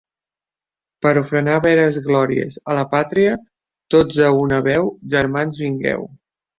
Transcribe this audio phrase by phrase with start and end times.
[1.05, 3.37] Per a ofrenar veres glòries a la pàtria,
[3.97, 6.13] tots a una veu, germans vingueu.